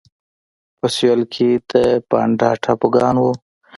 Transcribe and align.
په 0.79 0.87
سوېل 0.95 1.21
کې 1.33 1.49
د 1.69 1.73
بانډا 2.09 2.51
ټاپوګان 2.63 3.15
وو. 3.19 3.31